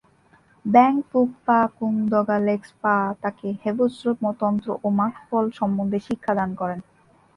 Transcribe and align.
ব্যাং-ফুগ-পা-কুন-দ্গা'-লেগ্স-পা 0.65 2.93
তাকে 3.23 3.47
হেবজ্র 3.63 4.05
তন্ত্র 4.41 4.69
ও 4.83 4.97
মার্গফল 4.99 5.45
সম্বন্ধে 5.59 5.99
শিক্ষাদান 6.07 6.49
করেন। 6.55 6.79